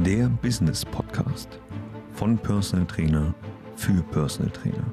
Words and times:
Der 0.00 0.28
Business 0.28 0.84
Podcast 0.84 1.60
von 2.12 2.38
Personal 2.38 2.86
Trainer 2.86 3.34
für 3.76 4.02
Personal 4.04 4.50
Trainer. 4.50 4.92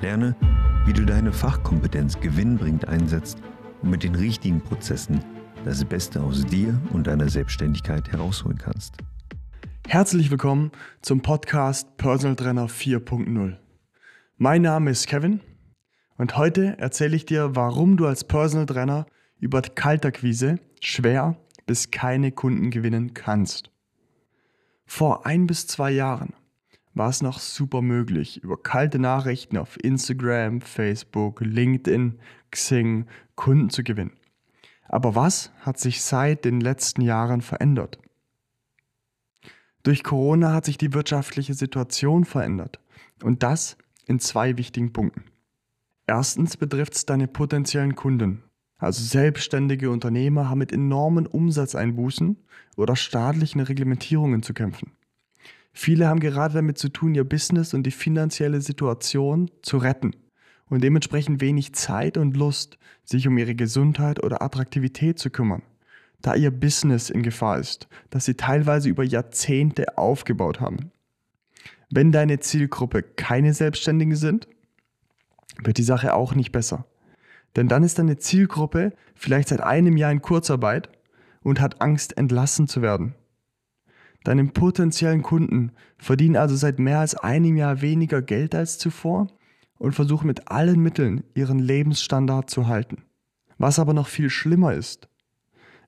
Lerne, 0.00 0.36
wie 0.84 0.92
du 0.92 1.06
deine 1.06 1.32
Fachkompetenz 1.32 2.18
gewinnbringend 2.20 2.86
einsetzt 2.88 3.38
und 3.80 3.90
mit 3.90 4.02
den 4.02 4.16
richtigen 4.16 4.60
Prozessen 4.60 5.24
das 5.64 5.84
Beste 5.84 6.20
aus 6.20 6.44
dir 6.44 6.78
und 6.92 7.06
deiner 7.06 7.28
Selbstständigkeit 7.28 8.10
herausholen 8.10 8.58
kannst. 8.58 8.96
Herzlich 9.86 10.30
willkommen 10.30 10.72
zum 11.00 11.22
Podcast 11.22 11.96
Personal 11.96 12.36
Trainer 12.36 12.66
4.0. 12.66 13.56
Mein 14.36 14.62
Name 14.62 14.90
ist 14.90 15.06
Kevin 15.06 15.40
und 16.18 16.36
heute 16.36 16.76
erzähle 16.78 17.16
ich 17.16 17.24
dir, 17.24 17.54
warum 17.54 17.96
du 17.96 18.06
als 18.06 18.24
Personal 18.24 18.66
Trainer 18.66 19.06
über 19.38 19.62
Kaltakquise 19.62 20.58
schwer 20.80 21.36
bis 21.66 21.92
keine 21.92 22.32
Kunden 22.32 22.70
gewinnen 22.70 23.14
kannst. 23.14 23.70
Vor 24.86 25.26
ein 25.26 25.46
bis 25.46 25.66
zwei 25.66 25.90
Jahren 25.90 26.34
war 26.94 27.08
es 27.08 27.22
noch 27.22 27.40
super 27.40 27.82
möglich, 27.82 28.42
über 28.42 28.62
kalte 28.62 28.98
Nachrichten 28.98 29.56
auf 29.58 29.82
Instagram, 29.82 30.60
Facebook, 30.60 31.40
LinkedIn, 31.40 32.18
Xing 32.50 33.06
Kunden 33.34 33.70
zu 33.70 33.82
gewinnen. 33.82 34.16
Aber 34.88 35.14
was 35.14 35.50
hat 35.60 35.78
sich 35.78 36.02
seit 36.02 36.44
den 36.44 36.60
letzten 36.60 37.00
Jahren 37.00 37.40
verändert? 37.40 37.98
Durch 39.82 40.02
Corona 40.02 40.52
hat 40.52 40.64
sich 40.64 40.78
die 40.78 40.94
wirtschaftliche 40.94 41.54
Situation 41.54 42.24
verändert. 42.24 42.80
Und 43.22 43.42
das 43.42 43.76
in 44.06 44.18
zwei 44.18 44.56
wichtigen 44.56 44.92
Punkten. 44.92 45.24
Erstens 46.06 46.56
betrifft 46.56 46.94
es 46.94 47.06
deine 47.06 47.28
potenziellen 47.28 47.94
Kunden. 47.94 48.42
Also 48.78 49.02
selbstständige 49.02 49.90
Unternehmer 49.90 50.50
haben 50.50 50.58
mit 50.58 50.72
enormen 50.72 51.26
Umsatzeinbußen 51.26 52.36
oder 52.76 52.96
staatlichen 52.96 53.60
Reglementierungen 53.60 54.42
zu 54.42 54.52
kämpfen. 54.52 54.92
Viele 55.72 56.06
haben 56.06 56.20
gerade 56.20 56.54
damit 56.54 56.78
zu 56.78 56.88
tun, 56.88 57.14
ihr 57.14 57.24
Business 57.24 57.74
und 57.74 57.84
die 57.84 57.90
finanzielle 57.90 58.60
Situation 58.60 59.50
zu 59.62 59.78
retten 59.78 60.14
und 60.66 60.82
dementsprechend 60.82 61.40
wenig 61.40 61.74
Zeit 61.74 62.16
und 62.16 62.36
Lust, 62.36 62.78
sich 63.04 63.26
um 63.28 63.36
ihre 63.38 63.54
Gesundheit 63.54 64.22
oder 64.22 64.40
Attraktivität 64.40 65.18
zu 65.18 65.30
kümmern, 65.30 65.62
da 66.22 66.34
ihr 66.34 66.50
Business 66.50 67.10
in 67.10 67.22
Gefahr 67.22 67.58
ist, 67.58 67.88
das 68.10 68.24
sie 68.24 68.34
teilweise 68.34 68.88
über 68.88 69.04
Jahrzehnte 69.04 69.98
aufgebaut 69.98 70.60
haben. 70.60 70.90
Wenn 71.90 72.12
deine 72.12 72.40
Zielgruppe 72.40 73.02
keine 73.02 73.52
Selbstständigen 73.52 74.16
sind, 74.16 74.48
wird 75.62 75.78
die 75.78 75.82
Sache 75.82 76.14
auch 76.14 76.34
nicht 76.34 76.52
besser. 76.52 76.86
Denn 77.56 77.68
dann 77.68 77.84
ist 77.84 77.98
deine 77.98 78.18
Zielgruppe 78.18 78.92
vielleicht 79.14 79.48
seit 79.48 79.60
einem 79.60 79.96
Jahr 79.96 80.10
in 80.10 80.22
Kurzarbeit 80.22 80.88
und 81.42 81.60
hat 81.60 81.80
Angst, 81.80 82.16
entlassen 82.16 82.66
zu 82.66 82.82
werden. 82.82 83.14
Deine 84.24 84.44
potenziellen 84.46 85.22
Kunden 85.22 85.72
verdienen 85.98 86.36
also 86.36 86.56
seit 86.56 86.78
mehr 86.78 87.00
als 87.00 87.14
einem 87.14 87.56
Jahr 87.56 87.82
weniger 87.82 88.22
Geld 88.22 88.54
als 88.54 88.78
zuvor 88.78 89.28
und 89.78 89.94
versuchen 89.94 90.26
mit 90.26 90.50
allen 90.50 90.80
Mitteln 90.80 91.24
ihren 91.34 91.58
Lebensstandard 91.58 92.48
zu 92.48 92.66
halten. 92.66 93.04
Was 93.58 93.78
aber 93.78 93.92
noch 93.92 94.08
viel 94.08 94.30
schlimmer 94.30 94.72
ist, 94.72 95.08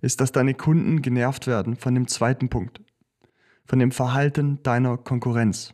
ist, 0.03 0.21
dass 0.21 0.33
deine 0.33 0.55
Kunden 0.55 1.01
genervt 1.03 1.47
werden 1.47 1.77
von 1.77 1.95
dem 1.95 2.07
zweiten 2.07 2.51
Punkt, 2.51 2.81
von 3.65 3.79
dem 3.79 3.91
Verhalten 3.91 4.63
deiner 4.63 4.99
Konkurrenz. 4.99 5.73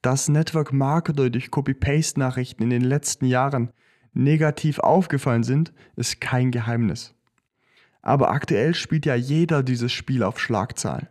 Dass 0.00 0.28
Network 0.28 0.72
Marketer 0.72 1.30
durch 1.30 1.50
Copy-Paste-Nachrichten 1.50 2.62
in 2.62 2.70
den 2.70 2.82
letzten 2.82 3.26
Jahren 3.26 3.72
negativ 4.12 4.78
aufgefallen 4.78 5.42
sind, 5.42 5.72
ist 5.96 6.20
kein 6.20 6.50
Geheimnis. 6.50 7.14
Aber 8.02 8.30
aktuell 8.30 8.74
spielt 8.74 9.06
ja 9.06 9.14
jeder 9.14 9.62
dieses 9.62 9.92
Spiel 9.92 10.22
auf 10.22 10.40
Schlagzahl. 10.40 11.08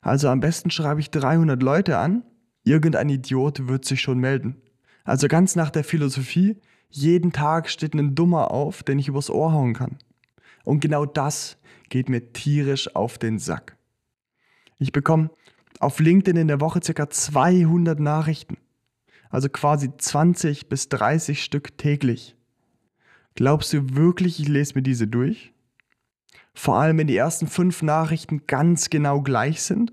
Also 0.00 0.28
am 0.28 0.40
besten 0.40 0.70
schreibe 0.70 1.00
ich 1.00 1.10
300 1.10 1.62
Leute 1.62 1.98
an, 1.98 2.22
irgendein 2.64 3.08
Idiot 3.08 3.68
wird 3.68 3.84
sich 3.84 4.00
schon 4.00 4.18
melden. 4.18 4.56
Also 5.04 5.28
ganz 5.28 5.56
nach 5.56 5.70
der 5.70 5.84
Philosophie, 5.84 6.56
jeden 6.90 7.32
Tag 7.32 7.68
steht 7.68 7.94
ein 7.94 8.14
Dummer 8.14 8.50
auf, 8.50 8.82
den 8.82 8.98
ich 8.98 9.08
übers 9.08 9.30
Ohr 9.30 9.52
hauen 9.52 9.74
kann. 9.74 9.98
Und 10.64 10.80
genau 10.80 11.04
das 11.06 11.58
geht 11.88 12.08
mir 12.08 12.32
tierisch 12.32 12.94
auf 12.94 13.18
den 13.18 13.38
Sack. 13.38 13.76
Ich 14.78 14.92
bekomme 14.92 15.30
auf 15.80 16.00
LinkedIn 16.00 16.36
in 16.40 16.48
der 16.48 16.60
Woche 16.60 16.80
ca. 16.80 17.08
200 17.08 18.00
Nachrichten 18.00 18.56
also 19.30 19.48
quasi 19.48 19.90
20 19.96 20.68
bis 20.68 20.88
30 20.88 21.42
Stück 21.42 21.76
täglich. 21.78 22.36
Glaubst 23.34 23.72
du 23.72 23.94
wirklich, 23.94 24.40
ich 24.40 24.48
lese 24.48 24.74
mir 24.74 24.82
diese 24.82 25.06
durch? 25.06 25.52
Vor 26.54 26.76
allem, 26.76 26.98
wenn 26.98 27.06
die 27.06 27.16
ersten 27.16 27.46
fünf 27.46 27.82
Nachrichten 27.82 28.46
ganz 28.46 28.88
genau 28.88 29.20
gleich 29.20 29.62
sind? 29.62 29.92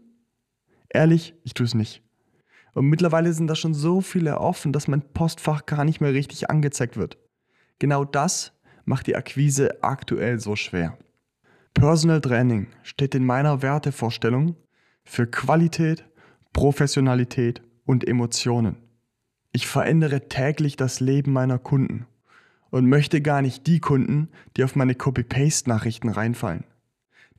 Ehrlich, 0.89 1.35
ich 1.43 1.53
tue 1.53 1.65
es 1.65 1.73
nicht. 1.73 2.01
Und 2.73 2.87
mittlerweile 2.87 3.33
sind 3.33 3.47
da 3.47 3.55
schon 3.55 3.73
so 3.73 4.01
viele 4.01 4.39
offen, 4.39 4.71
dass 4.71 4.87
mein 4.87 5.01
Postfach 5.13 5.65
gar 5.65 5.83
nicht 5.83 5.99
mehr 5.99 6.13
richtig 6.13 6.49
angezeigt 6.49 6.97
wird. 6.97 7.17
Genau 7.79 8.05
das 8.05 8.53
macht 8.85 9.07
die 9.07 9.15
Akquise 9.15 9.83
aktuell 9.83 10.39
so 10.39 10.55
schwer. 10.55 10.97
Personal 11.73 12.21
Training 12.21 12.67
steht 12.81 13.15
in 13.15 13.25
meiner 13.25 13.61
Wertevorstellung 13.61 14.55
für 15.03 15.27
Qualität, 15.27 16.05
Professionalität 16.53 17.61
und 17.85 18.07
Emotionen. 18.07 18.77
Ich 19.55 19.67
verändere 19.67 20.27
täglich 20.29 20.77
das 20.77 20.99
Leben 20.99 21.31
meiner 21.31 21.59
Kunden 21.59 22.07
und 22.71 22.89
möchte 22.89 23.21
gar 23.21 23.43
nicht 23.43 23.67
die 23.67 23.79
Kunden, 23.79 24.29
die 24.57 24.63
auf 24.63 24.75
meine 24.75 24.95
Copy-Paste-Nachrichten 24.95 26.09
reinfallen. 26.09 26.63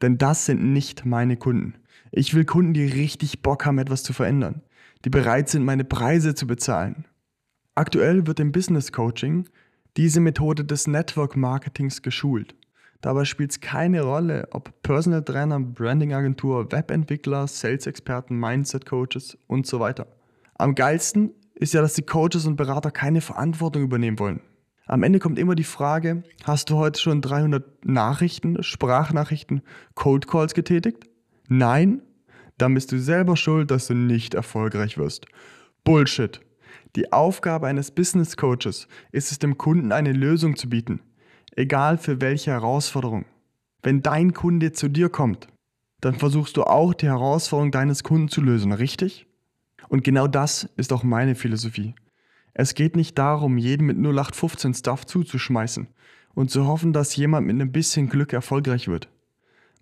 Denn 0.01 0.17
das 0.17 0.47
sind 0.47 0.73
nicht 0.73 1.05
meine 1.05 1.37
Kunden. 1.37 1.75
Ich 2.13 2.33
will 2.33 2.45
Kunden, 2.45 2.73
die 2.73 2.87
richtig 2.87 3.43
Bock 3.43 3.67
haben, 3.67 3.79
etwas 3.79 4.05
zu 4.05 4.13
verändern, 4.13 4.63
die 5.05 5.11
bereit 5.11 5.49
sind, 5.49 5.65
meine 5.65 5.83
Preise 5.83 6.37
zu 6.37 6.47
bezahlen. 6.47 7.05
Aktuell 7.75 8.29
wird 8.29 8.39
im 8.39 8.53
Business 8.53 8.93
Coaching 8.93 9.49
diese 9.97 10.21
Methode 10.21 10.65
des 10.65 10.87
Network 10.87 11.37
Marketings 11.37 12.01
geschult. 12.01 12.55
Dabei 13.01 13.25
spielt 13.25 13.51
es 13.51 13.61
keine 13.61 14.03
Rolle, 14.03 14.47
ob 14.53 14.73
Personal 14.85 15.25
Trainer, 15.25 15.59
Branding 15.59 16.15
Agentur, 16.15 16.71
Webentwickler, 16.71 17.49
Sales 17.49 17.89
Experten, 17.89 18.39
Mindset 18.39 18.87
Coaches 18.87 19.37
und 19.49 19.67
so 19.67 19.81
weiter. 19.81 20.07
Am 20.57 20.77
geilsten 20.77 21.33
ist 21.55 21.75
ja, 21.75 21.81
dass 21.81 21.95
die 21.95 22.03
Coaches 22.03 22.47
und 22.47 22.57
Berater 22.57 22.91
keine 22.91 23.21
Verantwortung 23.21 23.83
übernehmen 23.83 24.19
wollen. 24.19 24.41
Am 24.87 25.03
Ende 25.03 25.19
kommt 25.19 25.39
immer 25.39 25.55
die 25.55 25.65
Frage, 25.65 26.25
hast 26.45 26.69
du 26.69 26.77
heute 26.77 27.01
schon 27.01 27.23
300 27.23 27.85
Nachrichten, 27.87 28.63
Sprachnachrichten, 28.63 29.63
Code 29.95 30.27
Calls 30.27 30.53
getätigt? 30.53 31.05
Nein? 31.49 32.03
Dann 32.59 32.75
bist 32.75 32.93
du 32.93 32.99
selber 32.99 33.37
schuld, 33.37 33.71
dass 33.71 33.87
du 33.87 33.95
nicht 33.95 34.35
erfolgreich 34.35 34.99
wirst. 34.99 35.27
Bullshit. 35.85 36.41
Die 36.97 37.13
Aufgabe 37.13 37.67
eines 37.67 37.91
Business 37.91 38.37
Coaches 38.37 38.87
ist 39.11 39.33
es 39.33 39.39
dem 39.39 39.59
Kunden 39.59 39.91
eine 39.91 40.13
Lösung 40.13 40.57
zu 40.57 40.69
bieten, 40.69 41.01
egal 41.57 41.99
für 41.99 42.21
welche 42.21 42.53
Herausforderung. 42.53 43.25
Wenn 43.83 44.03
dein 44.03 44.33
Kunde 44.33 44.73
zu 44.73 44.89
dir 44.89 45.09
kommt, 45.09 45.49
dann 46.01 46.15
versuchst 46.15 46.57
du 46.57 46.65
auch 46.65 46.95
die 46.95 47.07
Herausforderung 47.07 47.71
deines 47.73 48.05
Kunden 48.05 48.29
zu 48.29 48.43
lösen, 48.43 48.73
richtig? 48.73 49.27
Und 49.89 50.05
genau 50.05 50.27
das 50.27 50.69
ist 50.77 50.93
auch 50.93 51.03
meine 51.03 51.35
Philosophie. 51.35 51.95
Es 52.53 52.75
geht 52.75 52.97
nicht 52.97 53.19
darum, 53.19 53.59
jeden 53.59 53.87
mit 53.87 53.97
0815 53.97 54.75
Stuff 54.75 55.07
zuzuschmeißen 55.07 55.89
und 56.35 56.51
zu 56.51 56.67
hoffen, 56.67 56.93
dass 56.93 57.17
jemand 57.17 57.47
mit 57.47 57.61
ein 57.61 57.73
bisschen 57.73 58.09
Glück 58.09 58.33
erfolgreich 58.33 58.89
wird. 58.89 59.09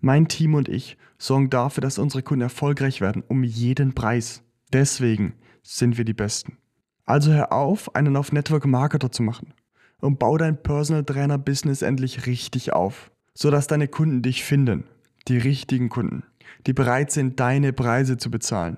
Mein 0.01 0.27
Team 0.27 0.55
und 0.55 0.67
ich 0.67 0.97
sorgen 1.17 1.49
dafür, 1.49 1.81
dass 1.81 1.99
unsere 1.99 2.23
Kunden 2.23 2.41
erfolgreich 2.41 2.99
werden, 2.99 3.23
um 3.27 3.43
jeden 3.43 3.93
Preis. 3.93 4.43
Deswegen 4.73 5.33
sind 5.61 5.97
wir 5.97 6.05
die 6.05 6.13
Besten. 6.13 6.57
Also 7.05 7.31
hör 7.31 7.53
auf, 7.53 7.95
einen 7.95 8.17
auf 8.17 8.31
Network 8.31 8.65
Marketer 8.65 9.11
zu 9.11 9.23
machen 9.23 9.53
und 9.99 10.19
bau 10.19 10.37
dein 10.37 10.61
Personal 10.61 11.03
Trainer 11.03 11.37
Business 11.37 11.81
endlich 11.81 12.25
richtig 12.25 12.73
auf, 12.73 13.11
sodass 13.33 13.67
deine 13.67 13.87
Kunden 13.87 14.21
dich 14.21 14.43
finden, 14.43 14.85
die 15.27 15.37
richtigen 15.37 15.89
Kunden, 15.89 16.23
die 16.67 16.73
bereit 16.73 17.11
sind, 17.11 17.39
deine 17.39 17.71
Preise 17.71 18.17
zu 18.17 18.29
bezahlen. 18.29 18.77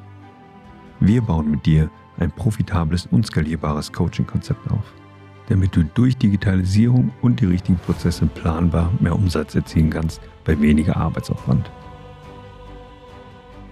Wir 0.99 1.21
bauen 1.21 1.51
mit 1.51 1.63
dir 1.65 1.89
ein 2.17 2.31
profitables 2.31 3.07
und 3.11 3.27
skalierbares 3.27 3.93
Coaching-Konzept 3.93 4.71
auf, 4.71 4.93
damit 5.47 5.75
du 5.75 5.83
durch 5.83 6.17
Digitalisierung 6.17 7.11
und 7.21 7.39
die 7.39 7.45
richtigen 7.45 7.77
Prozesse 7.77 8.25
planbar 8.25 8.91
mehr 8.99 9.15
Umsatz 9.15 9.53
erzielen 9.53 9.91
kannst 9.91 10.21
bei 10.43 10.59
weniger 10.59 10.97
Arbeitsaufwand. 10.97 11.69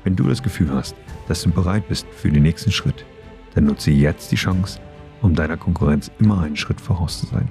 Wenn 0.04 0.16
du 0.16 0.28
das 0.28 0.44
Gefühl 0.44 0.72
hast, 0.72 0.96
dass 1.28 1.44
du 1.44 1.50
bereit 1.50 1.88
bist 1.88 2.06
für 2.12 2.30
den 2.30 2.44
nächsten 2.44 2.72
Schritt, 2.72 3.06
dann 3.56 3.66
nutze 3.66 3.92
jetzt 3.92 4.32
die 4.32 4.36
Chance, 4.36 4.80
um 5.22 5.36
deiner 5.36 5.58
Konkurrenz 5.58 6.12
immer 6.20 6.42
einen 6.42 6.58
Schritt 6.58 6.82
voraus 6.82 7.22
zu 7.22 7.28
sein. 7.28 7.48